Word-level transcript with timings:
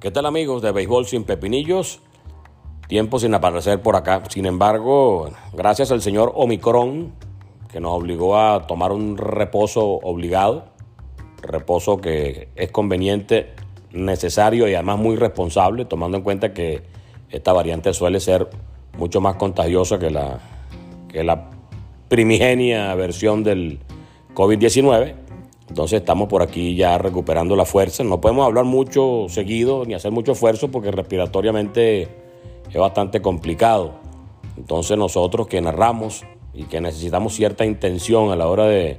¿Qué 0.00 0.12
tal 0.12 0.26
amigos 0.26 0.62
de 0.62 0.70
Béisbol 0.70 1.06
sin 1.06 1.24
Pepinillos? 1.24 1.98
Tiempo 2.86 3.18
sin 3.18 3.34
aparecer 3.34 3.82
por 3.82 3.96
acá. 3.96 4.22
Sin 4.28 4.46
embargo, 4.46 5.28
gracias 5.52 5.90
al 5.90 6.02
señor 6.02 6.30
Omicron, 6.36 7.12
que 7.72 7.80
nos 7.80 7.94
obligó 7.94 8.38
a 8.38 8.68
tomar 8.68 8.92
un 8.92 9.16
reposo 9.16 9.84
obligado, 9.84 10.66
reposo 11.42 12.00
que 12.00 12.48
es 12.54 12.70
conveniente, 12.70 13.54
necesario 13.90 14.68
y 14.68 14.74
además 14.74 15.00
muy 15.00 15.16
responsable, 15.16 15.84
tomando 15.84 16.16
en 16.16 16.22
cuenta 16.22 16.54
que 16.54 16.84
esta 17.30 17.52
variante 17.52 17.92
suele 17.92 18.20
ser 18.20 18.48
mucho 18.96 19.20
más 19.20 19.34
contagiosa 19.34 19.98
que 19.98 20.12
la, 20.12 20.38
que 21.08 21.24
la 21.24 21.50
primigenia 22.08 22.94
versión 22.94 23.42
del 23.42 23.80
COVID-19. 24.32 25.27
Entonces 25.68 26.00
estamos 26.00 26.28
por 26.28 26.42
aquí 26.42 26.74
ya 26.74 26.98
recuperando 26.98 27.54
la 27.54 27.64
fuerza. 27.64 28.02
No 28.04 28.20
podemos 28.20 28.46
hablar 28.46 28.64
mucho 28.64 29.26
seguido 29.28 29.84
ni 29.84 29.94
hacer 29.94 30.10
mucho 30.10 30.32
esfuerzo 30.32 30.70
porque 30.70 30.90
respiratoriamente 30.90 32.08
es 32.70 32.76
bastante 32.76 33.20
complicado. 33.20 33.92
Entonces 34.56 34.96
nosotros 34.96 35.46
que 35.46 35.60
narramos 35.60 36.24
y 36.54 36.64
que 36.64 36.80
necesitamos 36.80 37.34
cierta 37.34 37.64
intención 37.64 38.30
a 38.30 38.36
la 38.36 38.48
hora 38.48 38.64
de, 38.64 38.98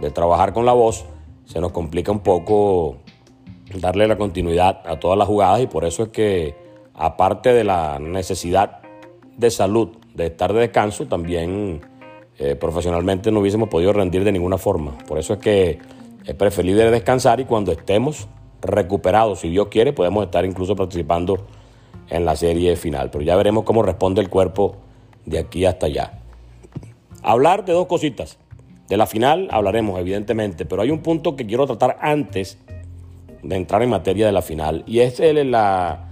de 0.00 0.10
trabajar 0.10 0.52
con 0.52 0.66
la 0.66 0.72
voz, 0.72 1.06
se 1.46 1.60
nos 1.60 1.72
complica 1.72 2.12
un 2.12 2.20
poco 2.20 2.96
darle 3.74 4.06
la 4.08 4.18
continuidad 4.18 4.82
a 4.86 4.98
todas 4.98 5.16
las 5.16 5.28
jugadas 5.28 5.60
y 5.62 5.66
por 5.66 5.84
eso 5.84 6.04
es 6.04 6.08
que 6.10 6.54
aparte 6.94 7.52
de 7.52 7.64
la 7.64 7.98
necesidad 7.98 8.80
de 9.36 9.50
salud, 9.50 9.90
de 10.14 10.26
estar 10.26 10.52
de 10.52 10.60
descanso, 10.60 11.06
también 11.06 11.80
eh, 12.38 12.54
profesionalmente 12.54 13.32
no 13.32 13.40
hubiésemos 13.40 13.68
podido 13.68 13.92
rendir 13.92 14.24
de 14.24 14.32
ninguna 14.32 14.58
forma. 14.58 14.96
Por 15.06 15.18
eso 15.18 15.34
es 15.34 15.38
que 15.40 15.78
es 16.24 16.34
preferible 16.34 16.90
descansar 16.90 17.40
y 17.40 17.44
cuando 17.44 17.72
estemos 17.72 18.28
recuperados, 18.60 19.40
si 19.40 19.48
Dios 19.48 19.68
quiere, 19.68 19.92
podemos 19.92 20.24
estar 20.24 20.44
incluso 20.44 20.76
participando 20.76 21.46
en 22.08 22.24
la 22.24 22.36
serie 22.36 22.76
final. 22.76 23.10
Pero 23.10 23.24
ya 23.24 23.36
veremos 23.36 23.64
cómo 23.64 23.82
responde 23.82 24.20
el 24.20 24.28
cuerpo 24.28 24.76
de 25.24 25.38
aquí 25.38 25.64
hasta 25.64 25.86
allá. 25.86 26.20
Hablar 27.22 27.64
de 27.64 27.72
dos 27.72 27.86
cositas. 27.86 28.38
De 28.88 28.96
la 28.96 29.06
final 29.06 29.48
hablaremos, 29.50 30.00
evidentemente, 30.00 30.64
pero 30.64 30.80
hay 30.80 30.90
un 30.90 31.00
punto 31.00 31.36
que 31.36 31.46
quiero 31.46 31.66
tratar 31.66 31.98
antes 32.00 32.56
de 33.42 33.56
entrar 33.56 33.82
en 33.82 33.90
materia 33.90 34.26
de 34.26 34.32
la 34.32 34.42
final 34.42 34.82
y 34.86 35.00
es 35.00 35.20
la, 35.20 36.07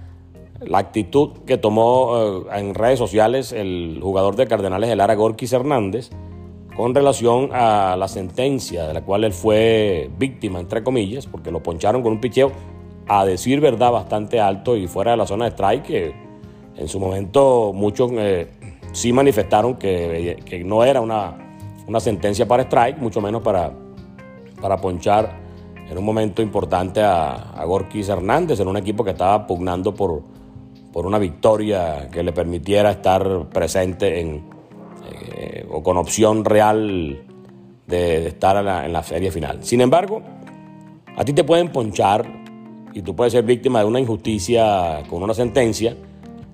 la 0.61 0.79
actitud 0.79 1.31
que 1.45 1.57
tomó 1.57 2.45
eh, 2.51 2.59
en 2.59 2.73
redes 2.73 2.99
sociales 2.99 3.51
el 3.51 3.99
jugador 4.01 4.35
de 4.35 4.47
Cardenales, 4.47 4.89
el 4.89 5.01
Ara 5.01 5.15
Gorkis 5.15 5.53
Hernández, 5.53 6.09
con 6.75 6.93
relación 6.93 7.49
a 7.53 7.95
la 7.97 8.07
sentencia 8.07 8.87
de 8.87 8.93
la 8.93 9.01
cual 9.01 9.23
él 9.23 9.33
fue 9.33 10.09
víctima, 10.17 10.59
entre 10.59 10.83
comillas, 10.83 11.25
porque 11.25 11.51
lo 11.51 11.61
poncharon 11.63 12.03
con 12.03 12.13
un 12.13 12.21
picheo, 12.21 12.51
a 13.07 13.25
decir 13.25 13.59
verdad, 13.61 13.91
bastante 13.91 14.39
alto 14.39 14.75
y 14.75 14.87
fuera 14.87 15.11
de 15.11 15.17
la 15.17 15.25
zona 15.25 15.45
de 15.45 15.51
strike, 15.51 15.83
que 15.83 16.15
en 16.75 16.87
su 16.87 16.99
momento 16.99 17.71
muchos 17.73 18.11
eh, 18.13 18.47
sí 18.91 19.11
manifestaron 19.13 19.75
que, 19.75 20.63
no 20.65 20.83
era 20.83 21.01
una, 21.01 21.35
una, 21.87 21.99
sentencia 21.99 22.47
para 22.47 22.63
strike, 22.63 22.97
mucho 22.99 23.21
menos 23.21 23.41
para, 23.41 23.71
para 24.61 24.77
ponchar 24.77 25.47
en 25.89 25.97
un 25.97 26.03
momento 26.03 26.41
importante 26.41 27.01
a, 27.01 27.53
a 27.53 27.65
Hernández, 27.93 28.59
en 28.59 28.67
un 28.67 28.77
equipo 28.77 29.03
que 29.03 29.11
estaba 29.11 29.47
pugnando 29.47 29.95
por 29.95 30.36
por 30.97 31.05
una 31.05 31.19
victoria 31.19 32.09
que 32.11 32.23
le 32.23 32.33
permitiera 32.33 32.89
estar 32.89 33.49
presente 33.49 34.19
en, 34.19 34.45
eh, 35.11 35.63
o 35.69 35.83
con 35.83 35.95
opción 35.95 36.43
real 36.43 37.23
de, 37.85 38.27
estar 38.29 38.57
en 38.57 38.65
la, 38.65 38.83
en 38.83 39.03
serie 39.03 39.29
final. 39.29 39.59
Sin 39.63 39.81
embargo, 39.81 40.23
a 41.15 41.23
ti 41.23 41.33
te 41.33 41.43
pueden 41.43 41.71
ponchar 41.71 42.25
y 42.95 43.03
tú 43.03 43.15
puedes 43.15 43.31
ser 43.33 43.43
víctima 43.43 43.81
de 43.81 43.85
una 43.85 43.99
injusticia 43.99 45.03
con 45.07 45.21
una 45.21 45.35
sentencia. 45.35 45.95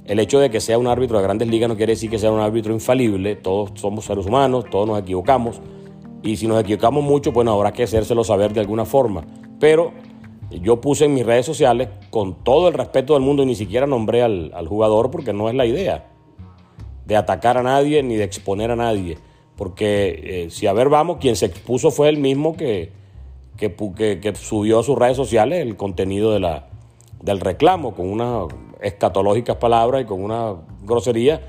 El 0.03 0.20
hecho 0.20 0.42
de 0.42 0.50
que 0.50 0.59
sea 0.59 0.78
un 0.78 0.88
árbitro 0.88 1.20
de 1.20 1.24
grandes 1.24 1.48
ligas 1.48 1.70
no 1.70 1.78
quiere 1.78 1.94
decir 1.94 2.09
que 2.09 2.20
sea 2.20 2.30
un 2.30 2.42
árbitro 2.42 2.74
infalible. 2.74 3.38
Todos 3.38 3.72
somos 3.76 4.03
seres 4.03 4.26
humanos, 4.26 4.66
todos 4.70 4.86
nos 4.86 5.00
equivocamos. 5.00 5.62
Y 6.22 6.36
si 6.36 6.48
nos 6.48 6.59
equivocamos 6.59 7.02
mucho, 7.02 7.32
bueno, 7.32 7.53
habrá 7.53 7.72
que 7.72 7.84
hacérselo 7.84 8.26
saber 8.26 8.52
de 8.52 8.59
alguna 8.59 8.84
forma. 8.84 9.24
Pero 9.58 9.94
yo 10.62 10.81
puse 10.81 11.06
en 11.06 11.14
mis 11.14 11.25
redes 11.25 11.46
sociales, 11.46 11.90
con 12.09 12.44
todo 12.44 12.68
el 12.68 12.74
respeto 12.74 13.14
del 13.14 13.24
mundo, 13.24 13.44
y 13.44 13.47
ni 13.47 13.56
siquiera 13.56 13.88
nombré 13.88 14.22
al, 14.24 14.68
jugador 14.68 15.12
porque 15.12 15.34
no 15.34 15.50
es 15.50 15.56
la 15.56 15.66
idea 15.66 16.09
de 17.06 17.16
atacar 17.16 17.58
a 17.58 17.64
nadie 17.64 18.02
ni 18.03 18.16
de 18.16 18.24
exponer 18.24 18.72
a 18.72 18.75
nadie. 18.75 19.18
Porque 19.56 20.46
eh, 20.46 20.50
si 20.50 20.68
a 20.68 20.74
ver 20.74 20.90
vamos, 20.90 21.18
quien 21.19 21.36
se 21.36 21.46
expuso 21.46 21.91
fue 21.91 22.09
el 22.09 22.18
mismo 22.18 22.56
que, 22.56 22.91
que 23.58 24.34
subió 24.36 24.80
a 24.80 24.84
sus 24.84 24.97
redes 24.97 25.18
sociales 25.18 25.62
el 25.62 25.75
contenido 25.75 26.34
de 26.34 26.40
la, 26.40 26.68
del 27.22 27.40
reclamo, 27.40 27.94
con 27.94 28.09
unas 28.09 28.47
escatológicas 28.81 29.56
palabras 29.58 30.02
y 30.02 30.06
con 30.06 30.24
una 30.24 30.56
grosería 30.84 31.41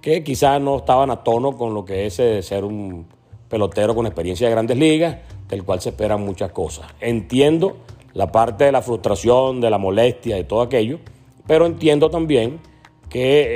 que 0.00 0.24
quizás 0.24 0.60
no 0.60 0.76
estaban 0.78 1.10
a 1.10 1.22
tono 1.22 1.56
con 1.56 1.74
lo 1.74 1.84
que 1.84 2.06
es 2.06 2.18
eh, 2.18 2.42
ser 2.42 2.64
un 2.64 3.06
pelotero 3.48 3.94
con 3.94 4.06
experiencia 4.06 4.46
de 4.46 4.52
grandes 4.52 4.76
ligas, 4.76 5.16
del 5.48 5.64
cual 5.64 5.80
se 5.80 5.90
esperan 5.90 6.24
muchas 6.24 6.52
cosas. 6.52 6.86
Entiendo 7.00 7.76
la 8.14 8.32
parte 8.32 8.64
de 8.64 8.72
la 8.72 8.82
frustración, 8.82 9.60
de 9.60 9.70
la 9.70 9.78
molestia, 9.78 10.36
de 10.36 10.44
todo 10.44 10.62
aquello, 10.62 10.98
pero 11.46 11.66
entiendo 11.66 12.10
también 12.10 12.60
que 13.08 13.46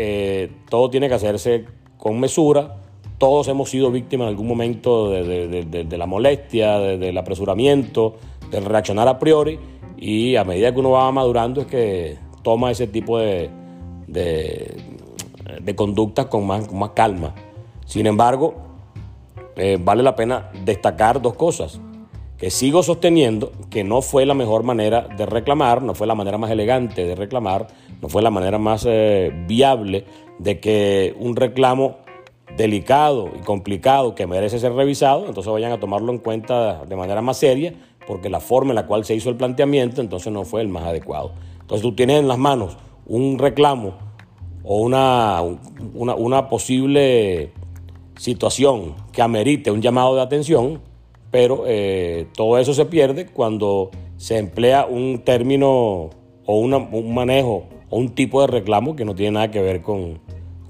eh, 0.45 0.51
todo 0.69 0.91
tiene 0.91 1.09
que 1.09 1.15
hacerse 1.15 1.67
con 1.99 2.19
mesura. 2.19 2.77
Todos 3.19 3.49
hemos 3.49 3.71
sido 3.71 3.91
víctimas 3.91 4.27
en 4.27 4.31
algún 4.31 4.49
momento 4.49 5.11
de, 5.11 5.87
la 5.97 6.07
molestia, 6.07 6.79
del 6.79 7.17
apresuramiento, 7.17 8.17
del 8.51 8.65
reaccionar 8.65 9.09
a 9.09 9.19
priori, 9.19 9.59
y 9.97 10.35
a 10.37 10.45
medida 10.45 10.73
que 10.73 10.81
uno 10.81 10.91
va 10.91 11.11
madurando 11.13 11.61
es 11.61 11.67
que 11.69 12.19
toma 12.43 12.73
ese 12.73 12.89
tipo 12.89 13.19
de, 13.19 13.51
conductas 15.77 16.27
con 16.27 16.47
más, 16.47 16.67
con 16.67 16.79
más 16.79 16.91
calma. 16.91 17.35
Sin 17.87 18.07
embargo, 18.07 18.55
eh, 19.55 19.79
vale 19.81 20.03
la 20.03 20.17
pena 20.17 20.51
destacar 20.65 21.23
dos 21.23 21.35
cosas 21.35 21.79
que 22.43 22.51
sigo 22.51 22.83
sosteniendo 22.83 23.53
que 23.71 23.85
no 23.85 24.03
fue 24.03 24.27
la 24.27 24.35
mejor 24.35 24.65
manera 24.65 25.07
de 25.17 25.27
reclamar, 25.27 25.81
no 25.81 25.95
fue 25.95 26.09
la 26.09 26.17
manera 26.17 26.39
más 26.39 26.51
elegante 26.51 27.05
de 27.07 27.15
reclamar, 27.15 27.69
no 28.01 28.09
fue 28.09 28.21
la 28.21 28.33
manera 28.33 28.59
más 28.59 28.85
eh, 28.85 29.31
viable 29.47 30.07
de 30.41 30.59
que 30.59 31.15
un 31.21 31.37
reclamo 31.37 31.99
delicado 32.57 33.31
y 33.39 33.45
complicado 33.45 34.17
que 34.17 34.27
merece 34.27 34.59
ser 34.59 34.73
revisado, 34.73 35.29
entonces 35.29 35.53
vayan 35.53 35.71
a 35.71 35.79
tomarlo 35.79 36.11
en 36.11 36.19
cuenta 36.19 36.85
de 36.85 36.97
manera 36.97 37.23
más 37.23 37.37
seria, 37.37 37.75
porque 38.09 38.29
la 38.29 38.41
forma 38.41 38.73
en 38.73 38.75
la 38.75 38.87
cual 38.89 39.05
se 39.05 39.15
hizo 39.15 39.31
el 39.31 39.37
planteamiento 39.37 40.01
entonces 40.01 40.33
no 40.33 40.45
fue 40.45 40.63
el 40.63 40.69
más 40.69 40.83
adecuado. 40.83 41.35
Entonces 41.61 41.83
tú 41.83 41.95
tienes 41.95 42.19
en 42.19 42.27
las 42.27 42.39
manos 42.39 42.77
un 43.07 43.39
reclamo 43.39 43.95
o 44.65 44.81
una, 44.81 45.41
una, 45.95 46.17
una 46.17 46.49
posible 46.49 47.53
situación 48.19 48.97
que 49.13 49.23
amerite 49.23 49.71
un 49.71 49.81
llamado 49.81 50.17
de 50.17 50.23
atención, 50.23 50.81
pero 51.33 51.65
eh, 51.67 52.29
todo 52.37 52.59
eso 52.59 52.75
se 52.75 52.85
pierde 52.85 53.27
cuando 53.27 53.91
se 54.19 54.39
emplea 54.39 54.87
un 54.87 55.23
término 55.25 56.11
o 56.45 56.59
un 56.59 57.15
manejo 57.15 57.65
o 57.89 57.99
un 57.99 58.11
tipo 58.11 58.43
de 58.43 58.47
reclamo 58.47 58.95
que 58.95 59.05
no 59.05 59.15
tiene 59.15 59.33
nada 59.33 59.51
que 59.51 59.63
ver 59.63 59.81
con, 59.83 60.21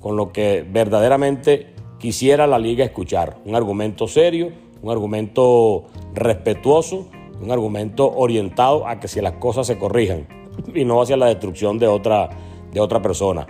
con 0.00 0.17
lo 0.17 0.32
que 0.32 0.64
verdaderamente 0.67 1.75
quisiera 1.99 2.47
la 2.47 2.59
liga 2.59 2.85
escuchar. 2.85 3.38
Un 3.44 3.56
argumento 3.56 4.06
serio, 4.06 4.53
un 4.82 4.91
argumento 4.91 5.85
respetuoso, 6.14 7.08
un 7.41 7.50
argumento 7.50 8.12
orientado 8.15 8.87
a 8.87 9.00
que 9.00 9.08
si 9.08 9.20
las 9.20 9.32
cosas 9.32 9.67
se 9.67 9.79
corrijan 9.79 10.29
y 10.75 10.85
no 10.85 11.03
hacia 11.03 11.17
la 11.17 11.26
destrucción 11.26 11.79
de 11.79 11.88
otra, 11.88 12.31
de 12.73 12.81
otra 12.81 13.03
persona. 13.03 13.47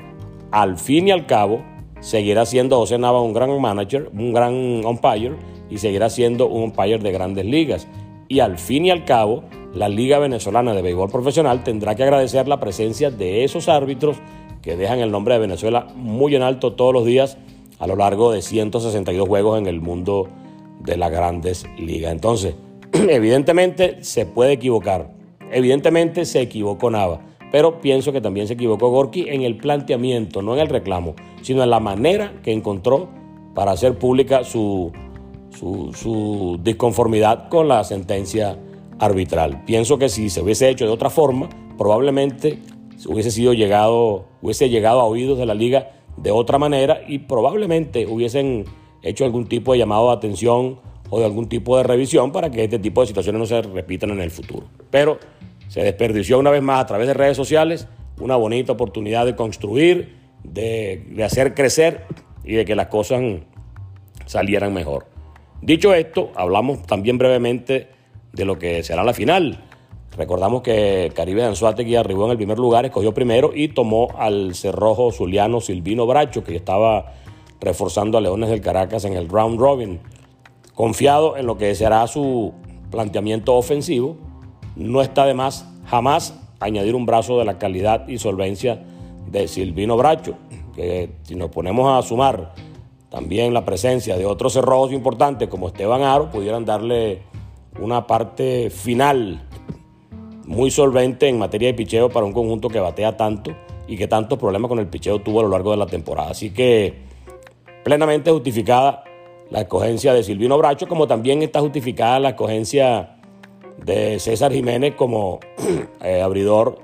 Al 0.51 0.79
fin 0.79 1.09
y 1.09 1.11
al 1.11 1.27
cabo, 1.27 1.63
seguirá 2.01 2.47
siendo 2.47 2.79
José 2.79 2.99
Nava 2.99 3.21
un 3.21 3.35
gran 3.35 3.61
manager, 3.61 4.11
un 4.15 4.33
gran 4.33 4.55
umpire 4.85 5.37
y 5.73 5.79
seguirá 5.79 6.11
siendo 6.11 6.49
un 6.49 6.65
umpire 6.65 6.99
de 6.99 7.13
grandes 7.13 7.47
ligas. 7.47 7.89
Y 8.29 8.41
al 8.41 8.59
fin 8.59 8.85
y 8.85 8.91
al 8.91 9.07
cabo, 9.07 9.43
la 9.73 9.89
Liga 9.89 10.19
Venezolana 10.19 10.75
de 10.75 10.83
Béisbol 10.83 11.11
Profesional 11.11 11.65
tendrá 11.65 11.95
que 11.95 12.03
agradecer 12.03 12.47
la 12.47 12.61
presencia 12.61 13.11
de 13.11 13.43
esos 13.43 13.71
árbitros 13.71 14.19
que 14.61 14.77
dejan 14.77 14.99
el 15.01 15.11
nombre 15.11 15.35
de 15.35 15.41
Venezuela 15.41 15.89
muy 15.97 16.37
en 16.37 16.43
alto 16.43 16.75
todos 16.75 16.93
los 16.93 17.07
días 17.07 17.39
a 17.79 17.87
lo 17.87 17.97
largo 17.97 18.31
de 18.31 18.43
162 18.43 19.27
juegos 19.27 19.59
en 19.59 19.67
el 19.67 19.81
mundo 19.81 20.29
de 20.81 20.99
las 20.99 21.11
grandes 21.11 21.65
ligas. 21.79 22.13
Entonces, 22.13 22.55
evidentemente 22.93 24.05
se 24.05 24.27
puede 24.27 24.53
equivocar, 24.53 25.11
evidentemente 25.51 26.27
se 26.27 26.43
equivocó 26.43 26.91
Nava, 26.91 27.23
pero 27.51 27.81
pienso 27.81 28.13
que 28.13 28.21
también 28.21 28.47
se 28.47 28.55
equivocó 28.55 28.91
Gorky 28.91 29.27
en 29.31 29.41
el 29.41 29.57
planteamiento, 29.57 30.43
no 30.43 30.53
en 30.53 30.61
el 30.61 30.69
reclamo, 30.69 31.15
sino 31.41 31.63
en 31.63 31.71
la 31.71 31.81
manera 31.81 32.35
que 32.43 32.53
encontró 32.53 33.09
para 33.55 33.73
hacer 33.73 33.99
pública 33.99 34.45
su, 34.45 34.93
su, 35.59 36.61
disconformidad 36.63 37.49
con 37.49 37.69
la 37.69 37.85
sentencia 37.85 38.59
arbitral. 38.99 39.65
Pienso 39.65 39.99
que 39.99 40.09
si 40.09 40.31
se 40.31 40.41
hubiese 40.41 40.69
hecho 40.69 40.87
de 40.87 40.91
otra 40.91 41.11
forma, 41.11 41.49
probablemente 41.77 42.59
hubiese 43.07 43.31
sido 43.31 43.53
llegado, 43.53 44.27
hubiese 44.41 44.69
llegado 44.69 45.01
a 45.01 45.05
oídos 45.05 45.39
de 45.39 45.47
la 45.47 45.55
liga 45.55 45.91
de 46.17 46.31
otra 46.31 46.59
manera 46.59 47.01
y 47.07 47.21
probablemente 47.21 48.07
hubiesen 48.07 48.65
hecho 49.03 49.25
algún 49.25 49.47
tipo 49.47 49.73
de 49.73 49.79
llamado 49.79 50.09
de 50.09 50.17
atención 50.17 50.79
o 51.11 51.19
de 51.19 51.25
algún 51.25 51.49
tipo 51.49 51.77
de 51.77 51.83
revisión 51.83 52.33
para 52.33 52.51
que 52.51 52.65
este 52.65 52.79
tipo 52.79 53.01
de 53.01 53.09
situaciones 53.09 53.39
no 53.41 53.47
se 53.47 53.61
repitan 53.63 54.11
en 54.11 54.21
el 54.21 54.31
futuro. 54.31 54.67
Pero 54.91 55.19
se 55.69 55.83
desperdició 55.83 56.39
una 56.39 56.51
vez 56.51 56.63
más 56.63 56.81
a 56.81 56.87
través 56.87 57.09
de 57.09 57.15
redes 57.15 57.37
sociales 57.37 57.89
una 58.21 58.37
bonita 58.37 58.73
oportunidad 58.73 59.27
de 59.27 59.35
construir, 59.35 60.17
de 60.45 61.23
hacer 61.25 61.55
crecer 61.55 62.05
y 62.45 62.55
de 62.55 62.65
que 62.65 62.77
las 62.77 62.87
cosas 62.87 63.23
salieran 64.27 64.73
mejor. 64.73 65.12
Dicho 65.63 65.95
esto, 65.95 66.33
hablamos 66.35 66.83
también 66.83 67.19
brevemente 67.19 67.87
de 68.33 68.45
lo 68.45 68.59
que 68.59 68.83
será 68.83 69.05
la 69.05 69.15
final. 69.15 69.63
Recordamos 70.17 70.61
que 70.63 71.13
Caribe 71.15 71.45
Anzuategui 71.45 71.95
arribó 71.95 72.25
en 72.25 72.33
el 72.33 72.37
primer 72.37 72.59
lugar, 72.59 72.85
escogió 72.85 73.15
primero 73.15 73.53
y 73.55 73.69
tomó 73.69 74.09
al 74.19 74.57
cerrojo 74.57 75.13
zuliano 75.13 75.61
Silvino 75.61 76.05
Bracho, 76.05 76.43
que 76.43 76.57
estaba 76.57 77.13
reforzando 77.61 78.19
a 78.19 78.21
Leones 78.21 78.51
del 78.51 78.61
Caracas 78.61 79.05
en 79.05 79.13
el 79.13 79.29
round 79.29 79.61
robin. 79.61 80.01
Confiado 80.75 81.37
en 81.37 81.47
lo 81.47 81.57
que 81.57 81.77
será 81.77 82.09
su 82.09 82.53
planteamiento 82.91 83.55
ofensivo, 83.55 84.17
no 84.75 85.01
está 85.01 85.27
de 85.27 85.35
más 85.35 85.69
jamás 85.87 86.41
añadir 86.59 86.97
un 86.97 87.07
brazo 87.07 87.39
de 87.39 87.45
la 87.45 87.59
calidad 87.59 88.09
y 88.09 88.19
solvencia 88.19 88.83
de 89.31 89.47
Silvino 89.47 89.97
Bracho, 89.97 90.35
que 90.75 91.11
si 91.23 91.37
nos 91.37 91.51
ponemos 91.51 91.89
a 91.97 92.07
sumar 92.07 92.53
también 93.13 93.53
la 93.53 93.63
presencia 93.63 94.17
de 94.17 94.25
otros 94.25 94.55
cerrojos 94.55 94.91
importantes 94.91 95.47
como 95.51 95.69
Esteban 95.69 96.01
Aro, 96.01 96.31
pudieran 96.31 96.65
darle 96.65 97.21
una 97.79 98.07
parte 98.07 98.71
final 98.71 99.47
muy 100.47 100.71
solvente 100.71 101.29
en 101.29 101.39
materia 101.39 101.69
de 101.69 101.75
picheo 101.75 102.09
para 102.09 102.25
un 102.25 102.33
conjunto 102.33 102.71
que 102.71 102.81
batea 102.81 103.15
tanto 103.15 103.53
y 103.87 103.99
que 103.99 104.09
tantos 104.09 104.39
problemas 104.39 104.71
con 104.71 104.79
el 104.79 104.87
picheo 104.87 105.19
tuvo 105.19 105.41
a 105.41 105.43
lo 105.43 105.51
largo 105.51 105.73
de 105.73 105.77
la 105.77 105.85
temporada. 105.85 106.31
Así 106.31 106.55
que 106.55 106.95
plenamente 107.85 108.31
justificada 108.31 109.05
la 109.51 109.61
escogencia 109.61 110.15
de 110.15 110.23
Silvino 110.23 110.57
Bracho, 110.57 110.89
como 110.89 111.07
también 111.07 111.43
está 111.43 111.61
justificada 111.61 112.19
la 112.19 112.31
escogencia 112.31 113.19
de 113.85 114.19
César 114.21 114.53
Jiménez 114.53 114.95
como 114.95 115.39
eh, 116.03 116.23
abridor 116.23 116.79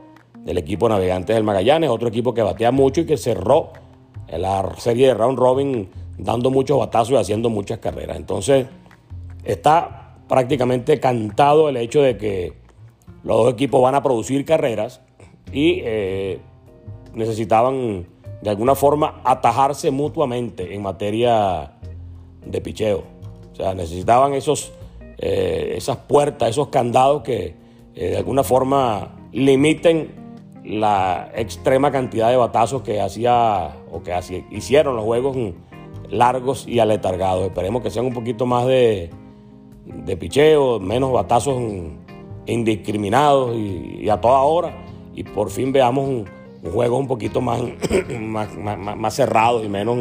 del 0.45 0.59
equipo 0.59 0.91
Navegantes 0.91 1.35
del 1.35 1.45
Magallanes, 1.45 1.89
otro 1.89 2.09
equipo 2.09 2.35
que 2.35 2.43
batea 2.43 2.71
mucho 2.71 3.01
y 3.01 3.07
que 3.07 3.17
cerró 3.17 3.73
la 4.31 4.75
serie 4.77 5.07
de 5.07 5.15
round 5.15 5.39
robin 5.39 5.89
dando 6.19 6.51
muchos 6.51 6.79
batazos 6.79 7.13
y 7.13 7.17
haciendo 7.17 7.49
muchas 7.49 7.79
carreras. 7.79 8.17
Entonces, 8.17 8.67
está 9.45 10.17
prácticamente 10.29 11.01
cantado 11.01 11.69
el 11.69 11.77
hecho 11.77 12.03
de 12.03 12.17
que 12.19 12.53
los 13.23 13.37
dos 13.39 13.53
equipos 13.53 13.81
van 13.81 13.95
a 13.95 14.03
producir 14.03 14.45
carreras 14.45 15.01
y 15.53 15.81
eh, 15.85 16.41
necesitaban 17.15 18.07
de 18.43 18.51
alguna 18.51 18.75
forma 18.75 19.21
atajarse 19.25 19.91
mutuamente 19.91 20.75
en 20.75 20.83
materia 20.83 21.73
de 22.45 22.61
picheo. 22.61 23.05
O 23.53 23.57
sea, 23.57 23.75
necesitaban 23.75 24.35
esos, 24.35 24.73
eh, 25.19 25.75
esas 25.77 25.97
puertas, 25.97 26.51
esos 26.51 26.69
candados 26.69 27.23
que 27.23 27.55
eh, 27.95 28.11
de 28.11 28.17
alguna 28.17 28.45
forma 28.45 29.17
limiten 29.33 30.15
la 30.65 31.31
extrema 31.35 31.91
cantidad 31.91 32.31
de 32.31 32.37
batazos 32.37 32.83
que 32.83 33.01
hacía 33.01 33.77
o 33.91 34.03
que 34.03 34.45
hicieron 34.51 34.97
los 34.97 35.05
juegos 35.05 35.37
largos 36.11 36.67
y 36.67 36.79
aletargados. 36.79 37.47
Esperemos 37.47 37.83
que 37.83 37.91
sean 37.91 38.07
un 38.07 38.15
poquito 38.15 38.47
más 38.47 38.67
de, 38.67 39.11
de 39.85 40.17
picheo, 40.17 40.81
menos 40.81 41.13
batazos 41.13 41.61
indiscriminados 42.47 43.57
y, 43.57 44.09
a 44.09 44.21
toda 44.21 44.41
hora. 44.41 44.85
Y 45.15 45.25
por 45.25 45.51
fin 45.51 45.73
veamos 45.73 46.09
un, 46.09 46.25
juego 46.73 46.99
un 46.99 47.07
poquito 47.07 47.41
más, 47.41 47.61
más, 48.57 49.15
cerrado 49.15 49.65
y 49.65 49.69
menos, 49.69 49.99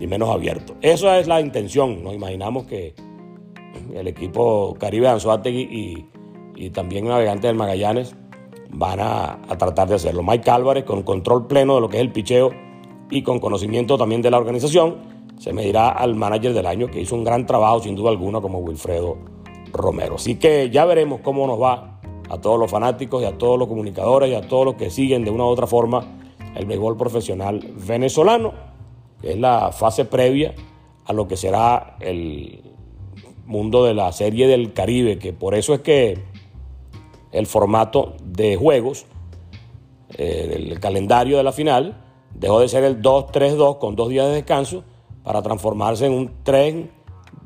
y 0.00 0.06
menos 0.06 0.28
abierto. 0.30 0.74
Esa 0.80 1.18
es 1.18 1.26
la 1.26 1.40
intención. 1.40 2.02
Nos 2.02 2.14
imaginamos 2.14 2.64
que 2.64 2.94
el 3.94 4.06
equipo 4.08 4.76
Caribe 4.78 5.08
Anzuategui 5.08 5.62
y, 5.62 6.08
y 6.56 6.70
también 6.70 7.06
Navegante 7.06 7.46
del 7.46 7.56
Magallanes 7.56 8.14
van 8.70 9.00
a, 9.00 9.40
a, 9.48 9.58
tratar 9.58 9.88
de 9.88 9.96
hacerlo. 9.96 10.22
Mike 10.22 10.50
Álvarez, 10.50 10.84
con 10.84 11.02
control 11.02 11.46
pleno 11.46 11.76
de 11.76 11.80
lo 11.80 11.88
que 11.88 11.98
es 11.98 12.02
el 12.02 12.12
picheo 12.12 12.50
y 13.10 13.22
con 13.22 13.38
conocimiento 13.38 13.96
también 13.96 14.22
de 14.22 14.30
la 14.30 14.38
organización, 14.38 15.13
se 15.38 15.52
medirá 15.52 15.90
al 15.90 16.14
manager 16.14 16.52
del 16.52 16.66
año, 16.66 16.90
que 16.90 17.00
hizo 17.00 17.14
un 17.14 17.24
gran 17.24 17.46
trabajo 17.46 17.80
sin 17.80 17.94
duda 17.94 18.10
alguna 18.10 18.40
como 18.40 18.58
Wilfredo 18.58 19.18
Romero. 19.72 20.16
Así 20.16 20.36
que 20.36 20.70
ya 20.70 20.84
veremos 20.84 21.20
cómo 21.20 21.46
nos 21.46 21.60
va 21.60 22.00
a 22.28 22.40
todos 22.40 22.58
los 22.58 22.70
fanáticos 22.70 23.22
y 23.22 23.26
a 23.26 23.36
todos 23.36 23.58
los 23.58 23.68
comunicadores 23.68 24.30
y 24.30 24.34
a 24.34 24.46
todos 24.48 24.64
los 24.64 24.74
que 24.76 24.90
siguen 24.90 25.24
de 25.24 25.30
una 25.30 25.44
u 25.44 25.48
otra 25.48 25.66
forma 25.66 26.18
el 26.54 26.66
béisbol 26.66 26.96
profesional 26.96 27.60
venezolano, 27.86 28.52
que 29.20 29.32
es 29.32 29.38
la 29.38 29.72
fase 29.72 30.04
previa 30.04 30.54
a 31.04 31.12
lo 31.12 31.28
que 31.28 31.36
será 31.36 31.96
el 32.00 32.62
mundo 33.44 33.84
de 33.84 33.94
la 33.94 34.12
Serie 34.12 34.46
del 34.46 34.72
Caribe, 34.72 35.18
que 35.18 35.32
por 35.32 35.54
eso 35.54 35.74
es 35.74 35.80
que 35.80 36.18
el 37.32 37.46
formato 37.46 38.14
de 38.24 38.56
juegos, 38.56 39.06
eh, 40.16 40.68
el 40.70 40.80
calendario 40.80 41.36
de 41.36 41.42
la 41.42 41.52
final, 41.52 42.00
dejó 42.32 42.60
de 42.60 42.68
ser 42.68 42.84
el 42.84 43.02
2-3-2 43.02 43.78
con 43.78 43.96
dos 43.96 44.08
días 44.08 44.26
de 44.28 44.34
descanso 44.34 44.84
para 45.24 45.42
transformarse 45.42 46.06
en 46.06 46.12
un 46.12 46.30
tren, 46.44 46.90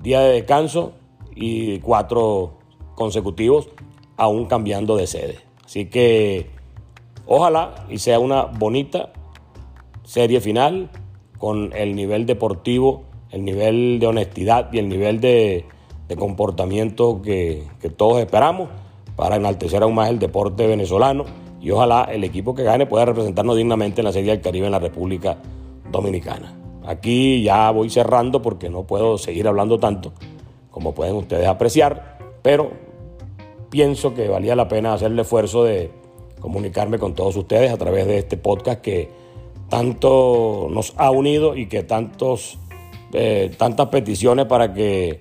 día 0.03 0.21
de 0.21 0.35
descanso 0.35 0.93
y 1.35 1.79
cuatro 1.79 2.59
consecutivos, 2.95 3.69
aún 4.17 4.47
cambiando 4.47 4.97
de 4.97 5.07
sede. 5.07 5.39
Así 5.65 5.87
que 5.87 6.51
ojalá 7.27 7.87
y 7.89 7.99
sea 7.99 8.19
una 8.19 8.43
bonita 8.43 9.13
serie 10.03 10.41
final 10.41 10.91
con 11.39 11.73
el 11.75 11.95
nivel 11.95 12.27
deportivo, 12.27 13.05
el 13.31 13.45
nivel 13.45 13.99
de 14.01 14.07
honestidad 14.09 14.73
y 14.73 14.79
el 14.79 14.89
nivel 14.89 15.21
de, 15.21 15.65
comportamiento 16.19 17.21
que, 17.23 17.65
que 17.81 17.91
todos 17.91 18.19
esperamos 18.19 18.71
para 19.15 19.37
enaltecer 19.37 19.83
aún 19.83 19.95
más 19.95 20.09
el 20.09 20.19
deporte 20.19 20.67
venezolano 20.67 21.27
y 21.61 21.71
ojalá 21.71 22.05
el 22.05 22.25
equipo 22.25 22.55
que 22.55 22.63
gane 22.63 22.87
pueda 22.87 23.05
representarnos 23.05 23.57
dignamente 23.57 24.01
en 24.01 24.07
la 24.07 24.13
Serie 24.13 24.31
del 24.31 24.41
Caribe 24.41 24.67
en 24.67 24.73
la 24.73 24.79
República 24.79 25.37
Dominicana. 25.93 26.68
Aquí 26.89 27.43
ya 27.43 27.71
voy 27.71 27.91
cerrando 27.91 28.41
porque 28.41 28.71
no 28.71 28.85
puedo 28.85 29.19
seguir 29.19 29.47
hablando 29.47 29.79
tanto 29.79 30.15
como 30.71 30.95
pueden 30.95 31.17
ustedes 31.17 31.47
apreciar, 31.47 32.17
pero 32.41 32.71
pienso 33.69 34.15
que 34.15 34.27
valía 34.29 34.57
la 34.57 34.69
pena 34.69 34.95
hacer 34.95 35.13
el 35.13 35.19
esfuerzo 35.19 35.65
de 35.65 35.91
comunicarme 36.41 36.99
con 36.99 37.15
todos 37.15 37.37
ustedes 37.37 37.71
a 37.71 37.77
través 37.77 38.07
de 38.07 38.17
este 38.17 38.39
podcast 38.39 38.81
que 38.81 39.11
tanto 39.69 40.69
nos 40.71 40.95
ha 40.97 41.11
unido 41.11 41.57
y 41.57 41.67
que 41.67 41.83
tantos, 41.83 42.59
eh, 43.13 43.51
tantas 43.59 43.89
peticiones 43.89 44.47
para 44.47 44.73
que 44.73 45.21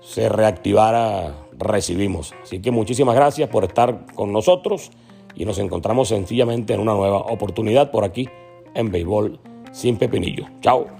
se 0.00 0.28
reactivara 0.28 1.34
recibimos. 1.58 2.34
Así 2.40 2.60
que 2.60 2.70
muchísimas 2.70 3.16
gracias 3.16 3.48
por 3.48 3.64
estar 3.64 4.06
con 4.14 4.32
nosotros 4.32 4.92
y 5.34 5.44
nos 5.44 5.58
encontramos 5.58 6.06
sencillamente 6.06 6.72
en 6.72 6.78
una 6.78 6.94
nueva 6.94 7.18
oportunidad 7.18 7.90
por 7.90 8.04
aquí 8.04 8.28
en 8.74 8.92
Béisbol 8.92 9.40
sin 9.72 9.96
Pepinillo. 9.96 10.46
Chao. 10.60 10.99